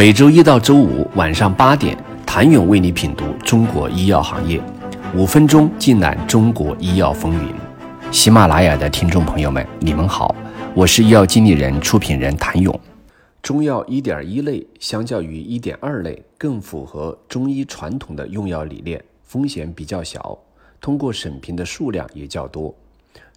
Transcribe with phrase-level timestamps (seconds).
[0.00, 4.58] 每周一到周五晚上八点，谭勇为你品读中国医药行业，
[5.14, 7.54] 五分钟尽览中国医药风云。
[8.10, 10.34] 喜马拉雅的听众朋友们，你们好，
[10.74, 12.80] 我是医药经理人、出品人谭勇。
[13.42, 20.38] 中药一点一类相较于一点二类，更符合中医传统的用药理念，风险比较小，
[20.80, 22.74] 通过审评的数量也较多。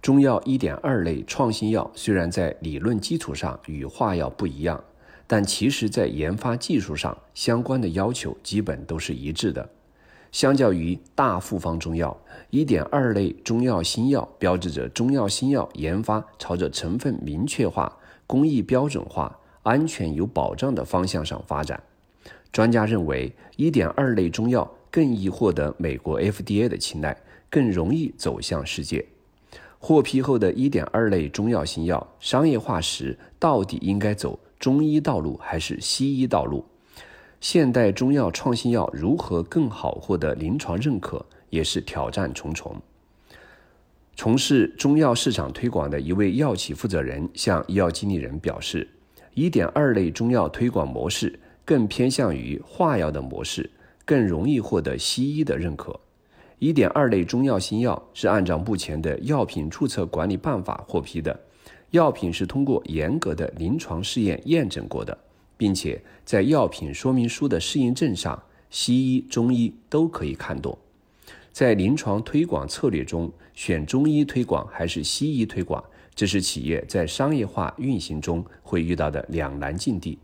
[0.00, 4.80] 中药一点二类创新药虽然在理论基础上与化药不一样。
[5.32, 9.66] 但其实，在研发技术上，相关的要求基本都是一致的。
[10.30, 12.14] 相较于大复方中药，
[12.50, 17.96] 一点二类中药新药标志着中药新药研发朝着成分明确化、
[18.26, 21.82] 工艺标准化、安全有保障的方向上发展。
[22.52, 27.16] 专家认为，一点二类中药更易获得美国 FDA 的青睐，
[27.48, 29.02] 更容易走向世界。
[29.78, 34.38] 获批后的一点二类中药新药商业化时，到底应该走？
[34.62, 36.64] 中医道路还是西医道路？
[37.40, 42.80] 现代中药创新药如何更好获得临床认可，也是挑战重重。
[44.14, 48.88] 从事中药市场推广的一位药企负责人向医药经理人表示
[49.34, 53.68] ：“一点二类中药推广模式更偏向于化药的模式，
[54.04, 55.98] 更容易获得西医的认可。
[56.60, 61.40] 一点二类中药新药是按照目前的药品注册管理办法获批的。”
[61.92, 65.16] 药品是通过严格的临床试验验证过的，
[65.58, 70.76] 并且在药品说明书的适应症上，西医、中医都可以看懂。
[71.52, 80.18] 在临床推广策略中，选中医推广还是西医推广，这是企业在商业化运行中会遇到的两难境地。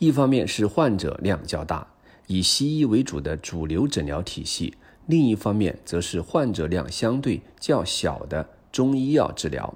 [0.00, 1.86] 一方面是患者量较大，
[2.26, 4.72] 以西医为主的主流诊疗体系；
[5.06, 9.72] 另一方面则是患者量相对较小的中医药治疗。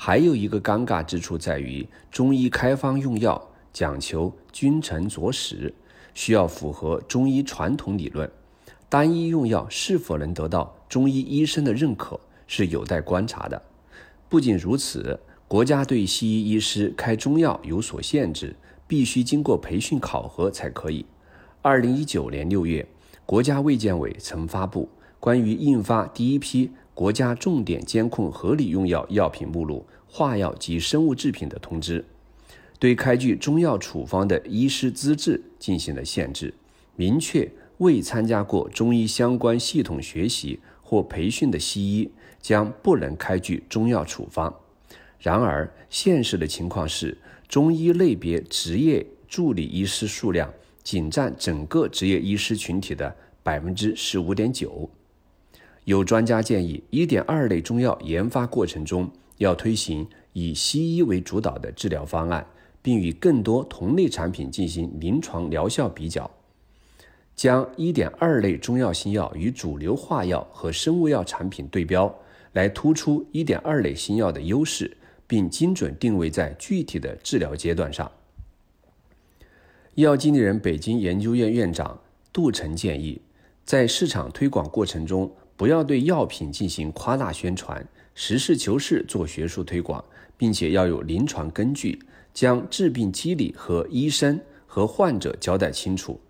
[0.00, 5.74] 还有一个尴尬之处在于，中医开方用药讲求君臣佐使，
[6.14, 8.30] 需要符合中医传统理论。
[8.88, 13.60] 单一用药是否能得到中医医生的认可，是有待观察的。
[14.28, 15.18] 不仅如此，
[15.48, 18.54] 国家对西医医师开中药有所限制，
[18.86, 21.04] 必须经过培训考核才可以。
[21.60, 22.86] 二零一九年六月，
[23.26, 26.70] 国家卫健委曾发布关于印发第一批。
[26.94, 32.04] 国家重点监控合理用药药品目录、化药及生物制品的通知，
[32.78, 36.52] 对开具中药处方的医师资质进行了限制，
[36.96, 37.48] 明确
[37.78, 42.10] 未参加过中医相关系统学习或培训的西医
[42.40, 44.52] 将不能开具中药处方。
[45.20, 47.16] 然而，现实的情况是，
[47.48, 50.52] 中医类别执业助理医师数量
[50.82, 54.88] 仅占整个执业医师群体的百分之十五点九。
[55.84, 62.46] 有专家建议，一点二类中药研发过程中要推行以西医为主导的治疗方案，
[62.82, 66.30] 并与更多同类产品进行临床疗效比较，
[67.34, 72.14] 将一点二类中药新药与主流化药和生物药产品对标，
[72.52, 74.96] 来突出一点二类新药的优势，
[75.26, 78.10] 并精准定位在具体的治疗阶段上。
[79.94, 82.00] 医药经理人北京研究院院长
[82.32, 83.20] 杜晨建议，
[83.64, 85.32] 在市场推广过程中。
[85.58, 87.84] 不要对药品进行夸大宣传，
[88.20, 90.04] 实事求是做学术推广，
[90.36, 91.96] 并且要有临床根据，
[92.34, 96.20] 将治病机理和医生和患者交代清楚，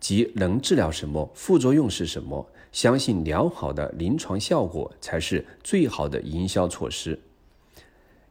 [0.00, 2.48] 即能治疗什么，副作用是什么。
[2.72, 7.20] 相信良好的临床效果才是最好的营销措施。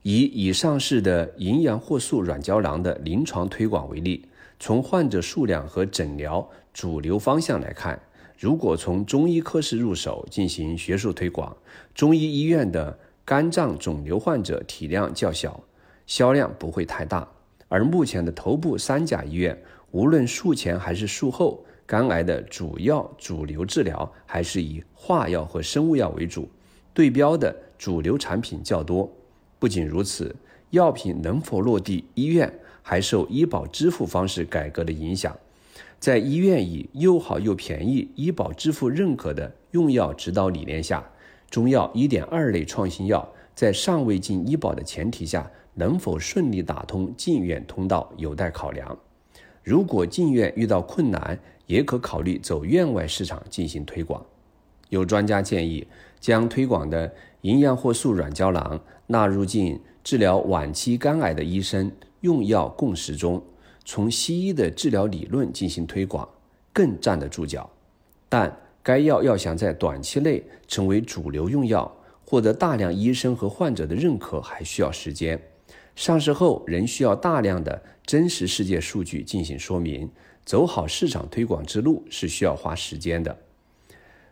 [0.02, 4.26] 以已上市的营养货素软胶囊的临床推广为例，
[4.60, 8.02] 从患者数量和诊疗主流方向来看。
[8.44, 11.56] 如果从中医科室入手进行学术推广，
[11.96, 15.64] 中医医院的肝脏肿瘤患者体量较小，
[16.06, 17.26] 销量不会太大。
[17.70, 19.58] 而目前的头部三甲医院，
[19.92, 26.50] 无论术前还是术后，肝癌的主要主流治疗还是以化药和生物药为主，
[26.94, 29.10] 对标的主流产品较多。
[29.58, 30.36] 不仅如此，
[30.72, 35.34] 药品能否落地医院，还受医保支付方式改革的影响。
[36.04, 41.02] 在医院以又好又便宜、医保支付认可的用药指导理念下，
[41.50, 49.00] 中药一点二类创新药在尚未进医保的前提下，能否顺利打通进院通道有待考量。
[49.64, 54.22] 如果进院遇到困难，也可考虑走院外市场进行推广。
[54.90, 55.88] 有专家建议，
[56.20, 57.10] 将推广的
[57.44, 58.78] 营养或素软胶囊
[59.08, 61.90] 纳入进治疗晚期肝癌的医生
[62.20, 63.42] 用药共识中。
[63.86, 66.28] 从西医的治疗理论进行推广，
[66.72, 67.70] 更站得住脚。
[68.30, 71.90] 但该药要想在短期内成为主流用药，
[72.26, 75.42] 获得大量医生和患者的认可，还需要时间。
[75.96, 80.10] 上市后仍需要大量的真实世界数据进行说明，
[80.44, 83.38] 走好市场推广之路是需要花时间的。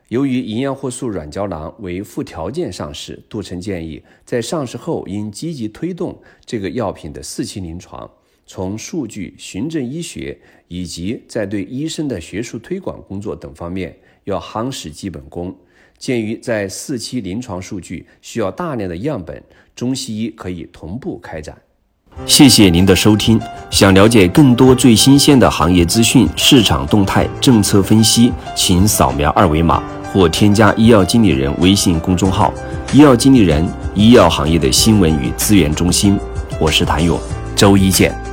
[0.07, 8.09] 由于营养活素软胶囊为附条件上市，杜成建议在上市后应积极推动这个药品的四期临床，
[8.53, 10.38] 从数据、循证医学
[10.68, 15.56] 以及在对医生的学术推广工作等方面要夯实基本功。
[15.98, 19.42] 鉴于在四期临床数据需要大量的样本，
[19.74, 21.57] 中西医可以同步开展。
[22.25, 23.39] 谢谢您的收听。
[23.69, 29.81] 想了解更多最新鲜的行业资讯、市场动态、政策分析，请扫描二维码。
[30.12, 32.53] 或添加医药经理人微信公众号
[32.92, 33.65] “医药经理人”，
[33.95, 36.19] 医药行业的新闻与资源中心。
[36.59, 37.18] 我是谭勇，
[37.56, 38.30] 周一见。